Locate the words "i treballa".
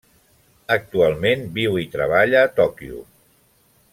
1.83-2.43